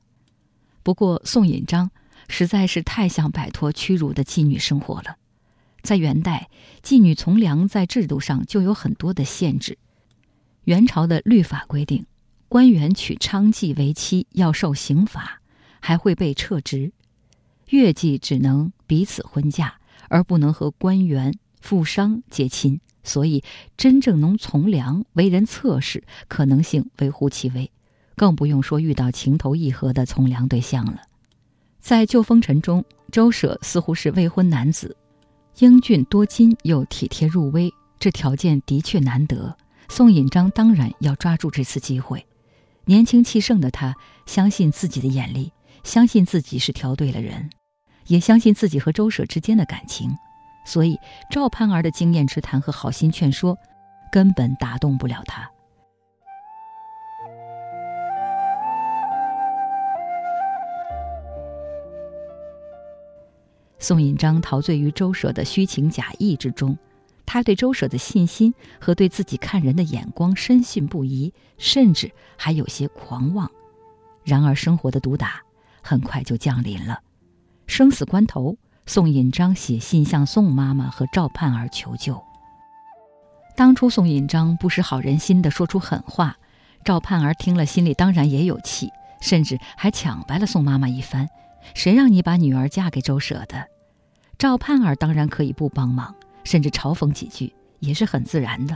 [0.84, 1.90] 不过宋尹章
[2.28, 5.16] 实在是太想摆脱屈辱的妓女生活了。
[5.82, 6.50] 在元代，
[6.84, 9.78] 妓女从良在制度上就有很多的限制。
[10.70, 12.06] 元朝的律法规定。
[12.48, 15.42] 官员娶娼妓为妻要受刑罚，
[15.80, 16.92] 还会被撤职；
[17.70, 19.74] 乐妓只能彼此婚嫁，
[20.10, 22.80] 而不能和官员、富商结亲。
[23.04, 23.44] 所以，
[23.78, 27.72] 真正能从良、为人侧室，可能性微乎其微，
[28.16, 31.02] 更不用说遇到情投意合的从良对象了。
[31.80, 34.96] 在旧风尘中，周舍似乎是未婚男子，
[35.58, 39.58] 英俊多金又体贴入微，这条件的确难得。
[39.92, 42.26] 宋引章当然要抓住这次机会。
[42.86, 43.96] 年轻气盛的他，
[44.28, 45.52] 相信自己的眼力，
[45.84, 47.50] 相信自己是挑对了人，
[48.08, 50.16] 也相信自己和周舍之间的感情，
[50.64, 50.98] 所以
[51.30, 53.58] 赵盼儿的经验之谈和好心劝说，
[54.12, 55.50] 根本打动不了他。
[63.80, 66.78] 宋引章陶醉于周舍的虚情假意之中。
[67.32, 73.52] 他对周舍的信心和对自己看人的眼光深信不疑，甚至还有些狂妄。
[74.24, 75.40] 然而，生活的毒打
[75.84, 77.00] 很快就降临了。
[77.68, 82.20] 生死关头，宋引章写信向宋妈妈和赵盼儿求救。
[83.56, 86.36] 当初，宋引章不识好人心的说出狠话，
[86.84, 88.90] 赵盼儿听了心里当然也有气，
[89.22, 91.30] 甚至还抢白了宋妈妈一番
[91.76, 93.68] ：“谁让你把女儿嫁给周舍的？”
[94.40, 96.16] 赵盼儿当然可以不帮忙。
[96.50, 98.76] 甚至嘲讽几句也是很自然的，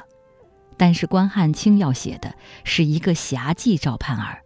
[0.78, 2.32] 但是关汉卿要写的
[2.64, 4.44] 是一个侠妓赵盼儿，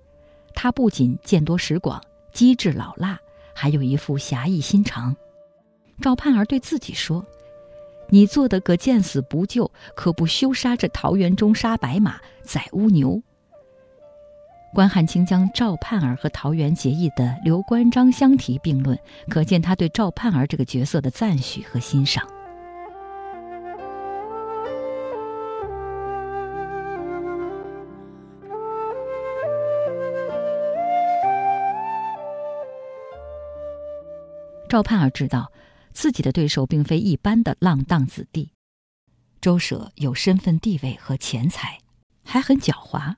[0.55, 3.19] 他不仅见多识广、机智老辣，
[3.53, 5.13] 还有一副侠义心肠。
[5.99, 7.25] 赵盼儿对自己说
[8.07, 13.21] ：“你做的个见死不救，可不休杀这桃园中杀白马、宰乌牛。”
[14.73, 22.25] 关汉卿将赵盼儿和桃园结义的刘关张相提并论，可见他对赵盼儿这个角色的赞许和欣赏。
[34.67, 35.51] 赵盼儿知道，
[35.93, 38.51] 自己的对手并非一般的浪荡子弟。
[39.39, 41.79] 周舍有身份地位和钱财，
[42.23, 43.15] 还很狡猾。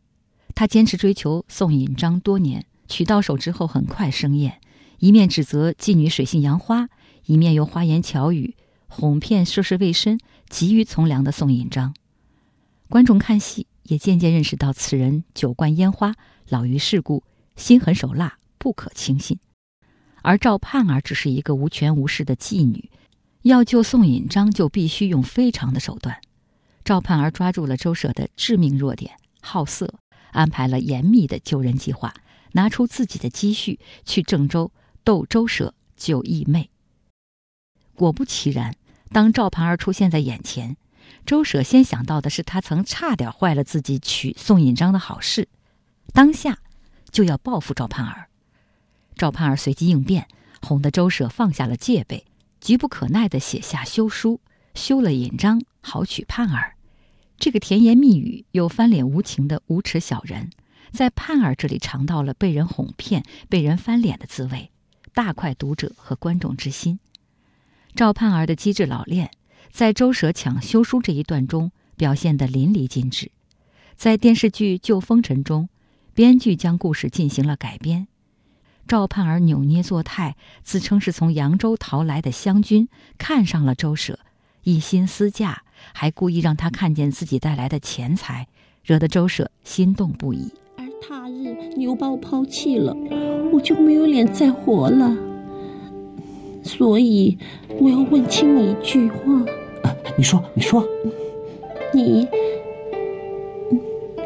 [0.53, 4.59] 他坚持追求宋引章多年，娶到手之后很快生厌，
[4.99, 6.89] 一面指责妓女水性杨花，
[7.25, 8.55] 一面又花言巧语
[8.87, 11.95] 哄骗涉世未深、急于从良的宋引章。
[12.89, 16.13] 观众看戏也渐渐认识到，此人酒惯烟花，
[16.49, 17.23] 老于世故，
[17.55, 19.39] 心狠手辣，不可轻信。
[20.21, 22.89] 而赵盼儿只是一个无权无势的妓女，
[23.43, 26.19] 要救宋引章就必须用非常的手段。
[26.83, 29.93] 赵盼儿抓住了周舍的致命弱点——好色，
[30.31, 32.13] 安排了严密的救人计划，
[32.53, 34.71] 拿出自己的积蓄去郑州
[35.03, 36.69] 斗周舍救义妹。
[37.93, 38.75] 果不其然，
[39.11, 40.77] 当赵盼儿出现在眼前，
[41.25, 45.47] 周舍先想到的是他曾差点坏了自己娶宋引章的好事，
[46.13, 46.59] 当下
[47.11, 48.28] 就要报复赵盼儿。
[49.19, 50.29] 赵盼儿随机应变，
[50.61, 52.23] 哄得周舍放下了戒备，
[52.61, 54.39] 急不可耐地写下休书，
[54.73, 56.75] 休了引章，好娶盼儿。
[57.37, 60.49] 这个甜言蜜语又翻脸无情的无耻小人，
[60.93, 64.71] 在盼儿这里尝到了被人哄骗、被人翻脸的滋味，
[65.13, 67.01] 大快读者和观众之心。
[67.93, 69.31] 赵盼儿的机智老练，
[69.69, 73.33] 在周舍抢休书这一段中表现得淋漓尽致。
[73.97, 75.67] 在电视剧《旧风尘》中，
[76.13, 78.07] 编剧将故事进行了改编。
[78.89, 84.17] 赵盼儿扭捏作态，自称是从扬州逃来的湘军，看上了周舍，
[84.63, 85.61] 一心私嫁，
[85.93, 88.47] 还故意让他看见自己带来的钱财，
[88.83, 90.51] 惹得周舍心动不已。
[90.75, 92.97] 而他日你又把我抛弃了，
[93.53, 95.15] 我就没有脸再活了。
[96.63, 97.37] 所以
[97.79, 99.45] 我要问清你一句话。
[100.17, 100.83] 你说，你说，
[101.93, 102.27] 你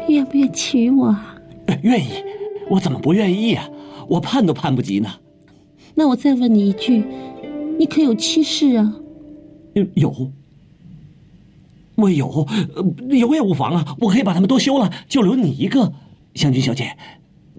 [0.08, 1.14] 愿不愿娶我？
[1.82, 2.12] 愿意，
[2.70, 3.68] 我怎么不愿意呀？
[4.08, 5.10] 我盼都盼不及呢。
[5.94, 7.04] 那我再问你一句，
[7.78, 8.94] 你可有妻室啊？
[9.94, 10.30] 有，
[11.96, 12.46] 我有，
[13.10, 13.96] 有也无妨啊。
[14.00, 15.92] 我可以把他们都休了，就留你一个。
[16.34, 16.96] 湘君小姐，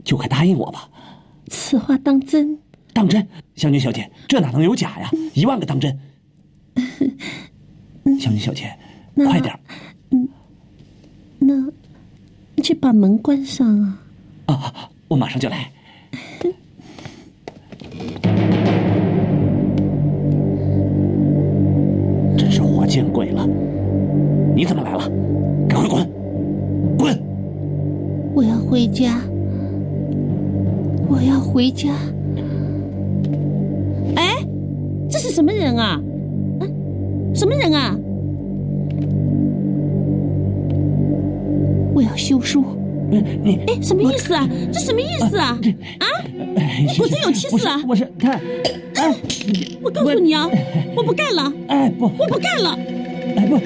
[0.04, 0.90] 就快答应我吧。
[1.48, 2.58] 此话当真？
[2.92, 5.10] 当真，湘君小姐，这哪能有假呀？
[5.34, 5.98] 一万个当真。
[8.20, 8.78] 湘君小姐，
[9.16, 9.58] 快点。
[10.12, 10.28] 嗯，
[11.40, 14.00] 那，去把门关上啊。
[14.48, 15.72] 啊，我马上就来。
[22.38, 23.48] 真是活见鬼了！
[24.56, 25.10] 你怎么来了？
[25.68, 26.08] 赶快滚！
[26.98, 27.20] 滚！
[28.34, 29.20] 我要回家。
[31.08, 31.94] 我要回家。
[34.16, 34.44] 哎，
[35.10, 36.02] 这是什么人啊？
[36.60, 36.68] 啊，
[37.34, 37.98] 什么人啊？
[41.94, 42.64] 我要休书。
[43.10, 44.48] 你哎，什么意思啊？
[44.72, 45.58] 这什么意思啊？
[46.00, 46.06] 啊？
[46.88, 47.82] 你果真有气势啊？
[47.88, 48.32] 我是他。
[48.96, 49.14] 哎，
[49.82, 50.50] 我告诉你啊，
[50.96, 51.54] 我不干了。
[51.68, 52.78] 哎，不，我不干了。
[53.38, 53.58] 哎，不，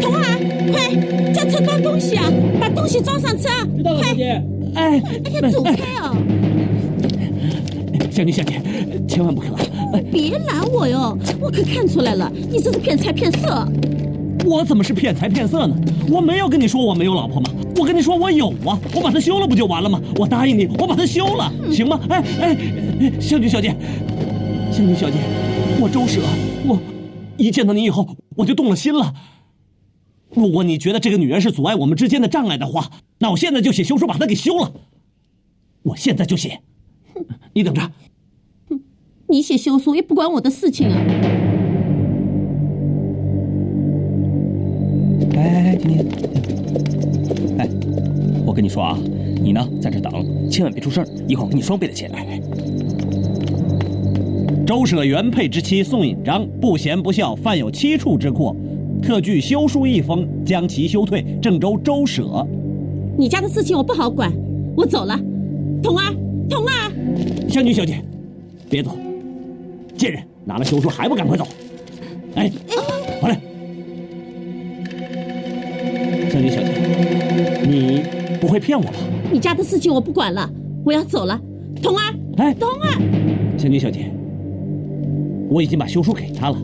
[0.00, 0.24] 童儿，
[0.72, 3.48] 快叫车装东西啊，把东西装上车。
[3.76, 4.42] 知道了，小姐。
[4.74, 6.16] 哎，哎呀，走开哦！
[8.10, 8.60] 湘君小姐，
[9.08, 9.48] 千万不可！
[10.10, 13.66] 别拦我哟，我可看出来了，你这是骗财骗色。
[14.44, 15.76] 我怎么是骗财骗色呢？
[16.10, 17.50] 我没有跟你说我没有老婆吗？
[17.76, 20.00] 我跟你说我有啊，我把它修了不就完了吗？
[20.16, 22.00] 我答应你，我把它修了，行吗？
[22.08, 22.56] 哎哎，
[23.20, 23.74] 湘君小姐，
[24.70, 25.16] 湘君小姐，
[25.80, 26.20] 我周舍，
[26.66, 26.78] 我
[27.36, 29.14] 一见到你以后我就动了心了。
[30.34, 34.72] 如果你觉得这个女人是阻碍我们之间的障碍的话，那我现在就写休书把她给休了。
[35.82, 36.60] 我现在就写，
[37.54, 37.90] 你等着。
[39.28, 41.31] 你写休书也不关我的事情啊。
[48.72, 48.98] 说啊，
[49.42, 50.10] 你呢在这等，
[50.50, 52.10] 千万别出声，一会儿给你双倍的钱。
[52.14, 52.40] 哎，
[54.66, 58.56] 周舍原配之妻宋引章不贤不孝，犯有七处之过，
[59.02, 62.46] 特具休书一封，将其休退郑州周舍。
[63.18, 64.32] 你家的事情我不好管，
[64.74, 65.20] 我走了。
[65.82, 66.14] 童儿，
[66.48, 66.90] 童儿，
[67.50, 68.02] 湘君小姐，
[68.70, 68.96] 别走！
[69.98, 71.46] 贱人拿了休书还不赶快走？
[72.36, 72.91] 哎，回
[78.42, 78.94] 不会骗我吧？
[79.30, 80.50] 你家的事情我不管了，
[80.84, 81.40] 我要走了。
[81.80, 82.90] 童儿，哎，童儿，
[83.56, 84.10] 湘君小姐，
[85.48, 86.58] 我已经把休书给他了。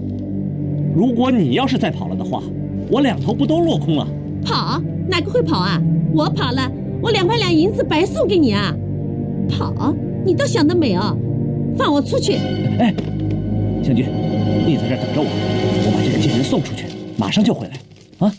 [0.92, 2.42] 如果你要是再跑了的话，
[2.90, 4.04] 我两头不都落空了？
[4.44, 4.82] 跑？
[5.08, 5.80] 哪个会跑啊？
[6.12, 6.68] 我跑了，
[7.00, 8.74] 我两万两银子白送给你啊！
[9.48, 9.94] 跑？
[10.26, 11.16] 你倒想得美哦！
[11.76, 12.32] 放我出去！
[12.80, 12.92] 哎，
[13.84, 14.04] 湘君，
[14.66, 15.28] 你在这儿等着我，
[15.86, 16.86] 我把这个贱人送出去，
[17.16, 17.78] 马上就回来。
[18.18, 18.34] 啊，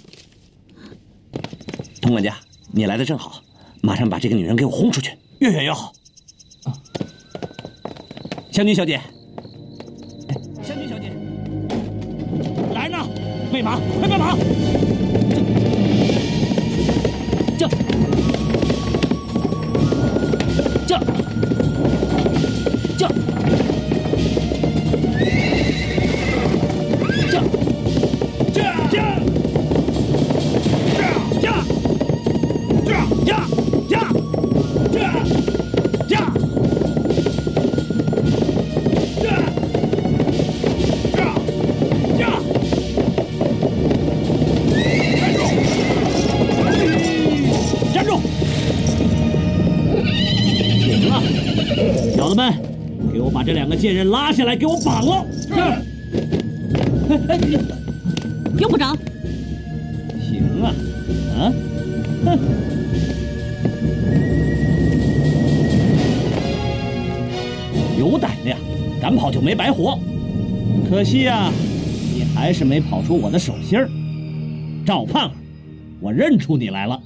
[2.01, 2.35] 童管家，
[2.71, 3.41] 你来的正好，
[3.81, 5.91] 马上把这个女人给我轰出去，越远越好。
[6.63, 6.73] 啊，
[8.51, 9.01] 湘君小姐，
[10.63, 11.11] 湘君小姐，
[12.73, 12.97] 来呢！
[13.51, 14.35] 备马，快备马！
[53.79, 55.25] 贱人拉下来，给我绑了。
[55.47, 55.53] 是。
[55.53, 55.81] 哎
[57.29, 57.39] 哎，
[58.59, 58.93] 用不着。
[60.19, 60.75] 行啊，
[61.33, 61.53] 啊，
[62.25, 62.37] 哼。
[67.97, 68.59] 有胆量，
[69.01, 69.97] 敢跑就没白活。
[70.89, 71.49] 可惜呀、
[72.13, 73.89] 你还是没跑出我的手心儿。
[74.85, 75.31] 赵盼儿，
[76.01, 77.01] 我认出你来了，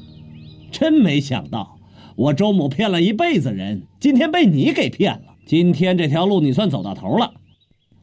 [0.72, 1.78] 真没想到，
[2.16, 5.33] 我周某骗了一辈子人，今天被你给骗了。
[5.56, 7.32] 今天这条路你算走到头了，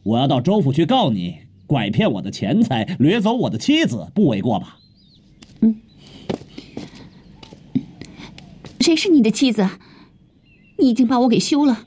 [0.05, 1.34] 我要到州府去告你，
[1.66, 4.76] 拐骗我的钱财，掠走我的妻子，不为过吧？
[5.61, 5.74] 嗯
[8.78, 9.68] 谁是你的妻子？
[10.78, 11.86] 你已经把我给休了。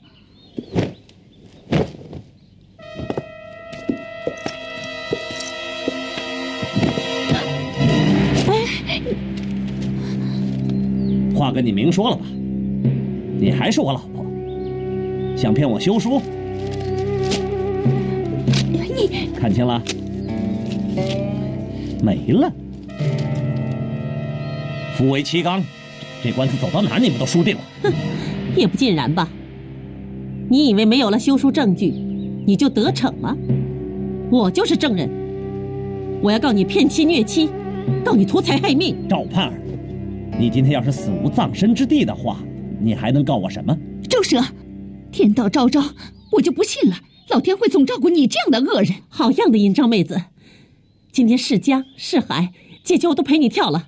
[11.34, 12.26] 话跟你明说了吧，
[13.38, 14.13] 你还是我老婆，
[15.36, 16.20] 想骗我休书？
[18.70, 19.82] 你看清了，
[22.02, 22.50] 没了。
[24.96, 25.62] 夫为妻纲，
[26.22, 27.60] 这官司走到哪儿你们都输定了。
[27.82, 27.92] 哼，
[28.56, 29.28] 也不尽然吧。
[30.48, 31.92] 你以为没有了休书证据，
[32.46, 33.36] 你就得逞了？
[34.30, 35.10] 我就是证人，
[36.22, 37.50] 我要告你骗妻虐妻，
[38.04, 38.96] 告你图财害命。
[39.08, 39.60] 赵盼儿，
[40.38, 42.38] 你今天要是死无葬身之地的话，
[42.80, 43.76] 你还能告我什么？
[44.08, 44.40] 周舍，
[45.14, 45.80] 天道昭昭，
[46.32, 46.96] 我就不信了，
[47.28, 48.96] 老天会总照顾你这样的恶人。
[49.08, 50.24] 好样的，银章妹子，
[51.12, 52.52] 今天是江是海，
[52.82, 53.86] 姐姐我都陪你跳了。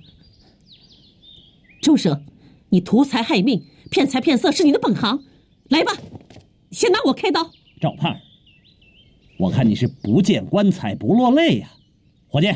[1.81, 2.23] 周舍，
[2.69, 5.21] 你图财害命、骗财骗色是你的本行，
[5.67, 5.91] 来吧，
[6.71, 7.51] 先拿我开刀。
[7.81, 8.21] 赵盼儿，
[9.37, 11.69] 我看你是不见棺材不落泪呀！
[12.29, 12.47] 伙计，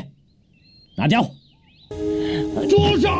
[0.96, 1.30] 拿家伙。
[2.70, 3.10] 住手！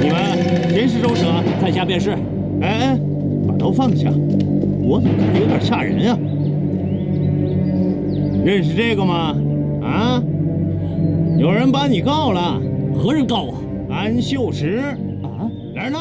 [0.00, 1.26] 你们谁是周舍？
[1.60, 2.10] 在下便是。
[2.60, 2.98] 哎哎，
[3.46, 4.10] 把刀放下！
[4.80, 6.18] 我怎么看着有点吓人啊？
[8.44, 9.36] 认识这个吗？
[9.82, 10.22] 啊？
[11.38, 12.60] 有人把你告了，
[12.94, 13.54] 何人告我？
[13.90, 14.82] 安秀石。
[15.22, 15.50] 啊？
[15.74, 15.98] 人呢？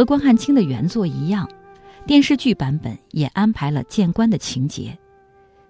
[0.00, 1.46] 和关汉卿的原作一样，
[2.06, 4.96] 电视剧版本也安排了见官的情节。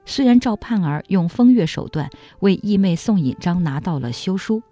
[0.05, 2.09] 虽然赵盼儿用风月手段
[2.39, 4.63] 为义妹宋引章拿到了休书，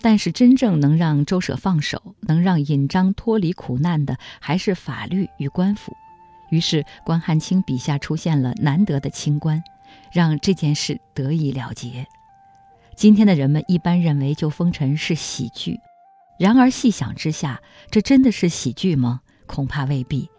[0.00, 5.92] 但是真正能让周舍放手、能让引章脱离苦难的，还是法律与官府。
[6.50, 9.62] 于是关汉卿笔下出现了难得的清官，
[10.12, 12.04] 让这件事得以了结。
[12.96, 15.78] 今天的人们一般认为《旧风尘》是喜剧，
[16.38, 17.60] 然而细想之下，
[17.90, 19.20] 这真的是喜剧吗？
[19.46, 20.30] 恐怕未必。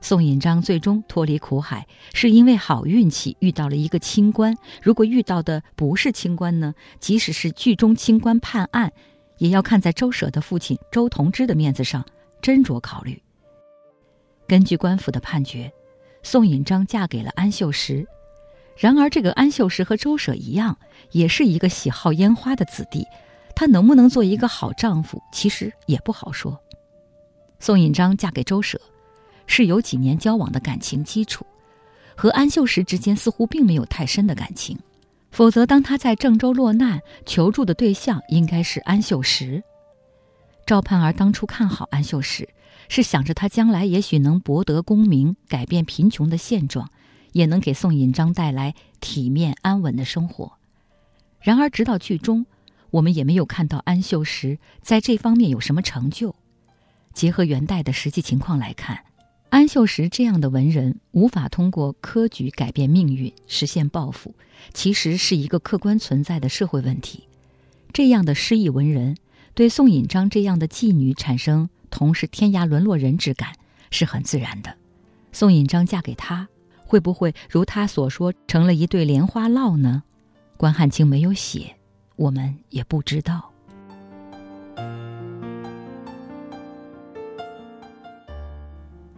[0.00, 4.56] 宋引章最终脱离苦海，是因为好运气遇到了一个清官。
[4.80, 6.72] 如果遇到的不是清官呢？
[7.00, 8.90] 即使是剧中清官判案，
[9.38, 12.06] 也要看在周舍的父亲周同之的面子上
[12.40, 13.20] 斟酌考虑。
[14.46, 15.70] 根据官府的判决，
[16.22, 18.06] 宋引章嫁给了安秀石。
[18.76, 20.78] 然而，这个安秀石和周舍一样，
[21.10, 23.04] 也是一个喜好烟花的子弟。
[23.54, 26.58] 他能不能做一个好丈夫，其实也不好说。
[27.58, 28.80] 宋引章嫁给周舍。
[29.52, 31.44] 是有几年交往的感情基础，
[32.16, 34.78] 和安秀石之间似乎并没有太深的感情，
[35.32, 39.60] 否则当他在郑州落难，求助的对象应该是安秀石。
[40.64, 42.48] 赵盼儿当初看好安秀石，
[42.88, 46.88] 是想着他将来也许能博得功名，改变贫穷的现状，
[47.32, 50.52] 也能给宋引章带来体面安稳的生活。
[51.40, 52.46] 然而，直到剧中，
[52.90, 56.34] 我们也没有看到安秀石在这方面有什么成就。
[57.12, 59.04] 结合元代的实际情况来看。
[59.48, 64.32] 安秀石这样的文人无法通过科举改变命运、实现抱负，
[64.72, 67.24] 其实是一个客观存在的社会问题。
[67.92, 69.16] 这样的失意文人
[69.52, 73.52] 对宋引章这样的妓女产生同是天涯沦落人之感
[73.90, 74.72] 是很自然的。
[75.32, 76.46] 宋引章嫁给他，
[76.86, 80.04] 会不会如他所说成了一对莲花烙呢？
[80.56, 81.74] 关汉卿没有写，
[82.20, 83.50] 我们也不知道。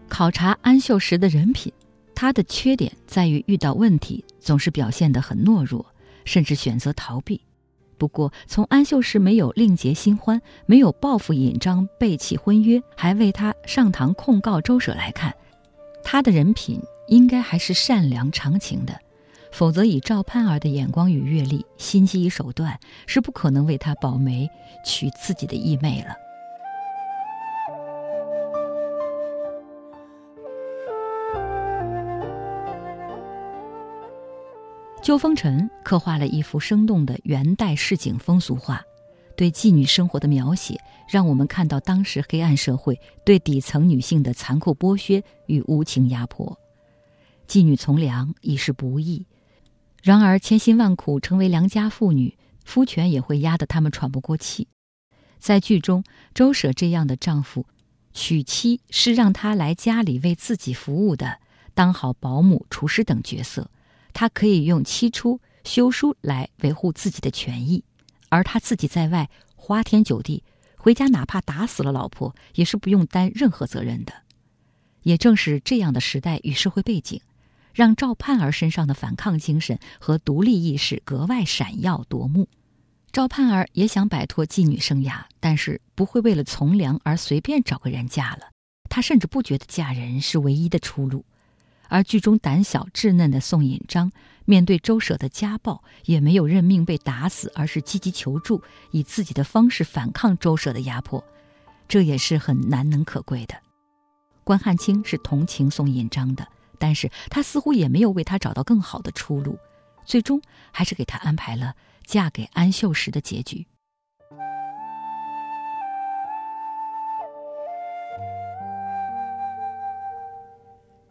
[0.08, 1.72] 考察安秀石的人品，
[2.14, 5.84] 他的缺点在于遇到问题总是表现得很懦弱，
[6.24, 7.40] 甚至选择逃避。
[7.98, 15.34] 不过，从安秀石没有另结新欢、没有报复尹章、背弃婚约，还为他上堂控告周舍来看，
[16.04, 18.96] 他的人品应该还是善良长情的。
[19.52, 24.48] 否则，以赵盼儿的眼光与阅历、心机与手段，是不可能为他保媒
[24.84, 26.14] 娶自己的义妹了。
[35.04, 38.80] 《旧风尘》刻画了一幅生动的元代市井风俗画，
[39.36, 46.56] 对妓女生活的描写，让我们看到当时黑暗社会对底层女性的残酷剥削与无情压迫。
[47.48, 49.26] 妓女从良已是不易，
[50.02, 54.66] 然而千辛万苦成为良家妇女，夫权也会压得她们喘不过气。
[55.38, 56.02] 在剧中，
[56.34, 57.66] 周舍这样的丈夫，
[58.12, 61.38] 娶妻是让她来家里为自己服务的，
[61.72, 63.70] 当好保姆、厨师等角色。
[64.12, 67.82] 他可以用妻出休书来维护自己的权益，
[68.28, 70.42] 而他自己在外花天酒地，
[70.76, 74.12] 回家哪怕打死了老婆，也是不用担任何责任的。
[75.02, 77.20] 也正是这样的时代与社会背景，
[77.74, 82.48] 让赵盼儿身上的反抗精神和独立意识格外闪耀夺目。
[83.10, 88.50] 赵盼儿也想摆脱妓女生涯，但是不会为了从良而随便找个人嫁了。
[88.88, 91.24] 她甚至不觉得嫁人是唯一的出路。
[91.88, 94.10] 而剧中胆小稚嫩的宋引章，
[94.46, 98.62] 面对周舍的家暴，也没有认命被打死，而是积极求助，
[98.92, 101.22] 以自己的方式反抗周舍的压迫，
[101.86, 103.54] 这也是很难能可贵的。
[104.42, 106.48] 关汉卿是同情宋引章的，
[106.82, 109.56] 但是他似乎也没有为他找到更好的出路，
[110.04, 113.64] 最终还是给他安排了嫁给安秀石的结局。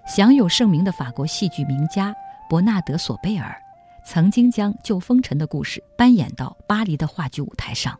[0.06, 2.14] 享有盛名的法国戏剧名家
[2.50, 3.56] 伯纳德·索贝尔，
[4.06, 7.98] 曾经将旧风尘的故事搬演到巴黎的话剧舞台上。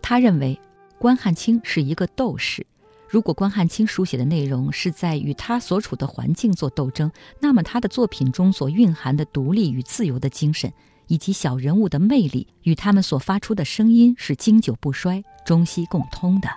[0.00, 0.58] 他认为，
[0.98, 2.66] 关汉卿是一个斗士。
[3.14, 7.08] 如果关汉卿书写的内容是在与他所处的环境做斗争，
[7.38, 10.72] 那么他的作品中所蕴含的独立与自由的精神，
[11.06, 16.48] 以及小人物的魅力，与他们所发出的声音是经久不衰、中西共通的。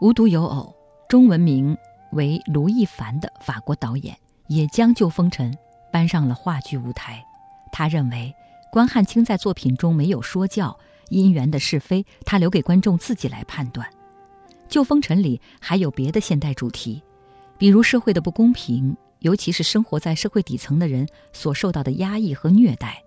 [0.00, 0.74] 无独有偶，
[1.06, 1.76] 中文名。
[2.12, 4.16] 为卢亦凡的法国导演
[4.46, 5.52] 也将《旧风尘》
[5.92, 7.22] 搬上了话剧舞台。
[7.70, 8.34] 他认为
[8.72, 10.74] 关汉卿在作品中没有说教，
[11.10, 13.86] 姻缘的是非他留给观众自己来判断。
[14.68, 17.02] 《旧风尘》里还有别的现代主题，
[17.56, 23.02] 比如社会的不公平，尤其是生活在社会底层的人所受到的压抑和虐待。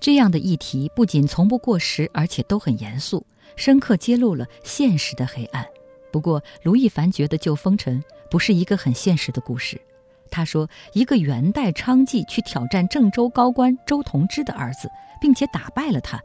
[0.00, 3.24] 这样的议题不仅从不过时，而且都很严肃，
[3.56, 5.64] 深刻揭露了现实的黑暗。
[6.12, 8.00] 不过，卢亦凡觉得《旧风尘》。
[8.30, 9.80] 不是一个很现实的故事。
[10.28, 14.90] 他说，一个元代娼妓去挑战郑州高官周同之的儿子，
[15.20, 16.20] 并且打败了他，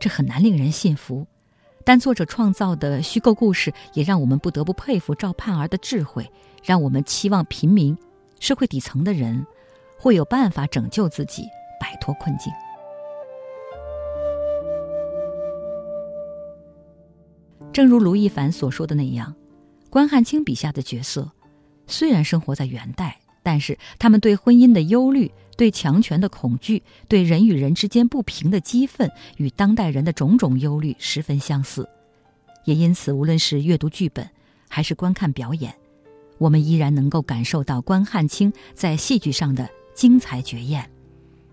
[0.00, 1.24] 这很难令人信服。
[1.84, 6.30] 但作者创造的虚构故事，也让我们不得不佩服赵盼儿的智慧，
[6.62, 7.96] 让我们期望平民、
[8.40, 9.44] 社会底层的人
[9.98, 11.42] 会有办法拯救自己，
[11.80, 12.52] 摆脱困境。
[17.72, 19.34] 正如卢亦凡所说的那样，
[19.88, 21.30] 关汉卿笔下的角色。
[21.86, 25.30] 虽然生活在元代，但是他们对婚姻的忧虑、
[25.62, 31.88] 对强权的恐惧、对人与人之间不平的激愤，与当代人的种种忧虑十分相似。
[32.64, 34.28] 也因此，无论是阅读剧本，
[34.68, 35.72] 还是观看表演，
[36.38, 40.90] 我们依然能够感受到关汉卿在戏剧上的精彩绝艳，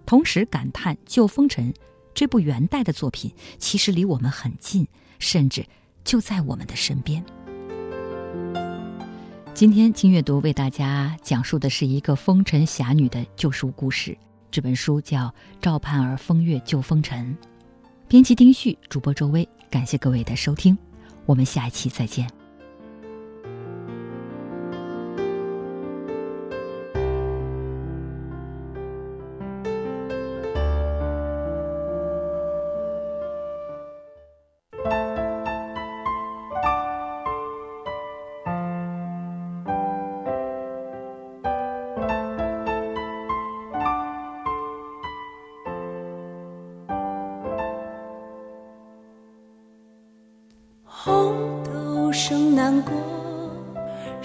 [0.08, 1.72] 同时感叹《旧风尘》
[2.16, 4.88] 这部元代的作品其实离我们很近，
[5.20, 5.64] 甚至
[6.04, 7.24] 就在我们的身边。
[9.60, 14.18] 今天清阅读为大家讲述的是一个风尘侠女的救赎故事。
[14.50, 15.26] 这本书叫
[15.60, 17.38] 《赵盼儿风月救风尘》，
[18.08, 19.46] 编辑丁旭，主播周薇。
[19.70, 20.78] 感谢各位的收听，
[21.26, 22.39] 我们下一期再见。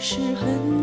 [0.04, 0.73] 是很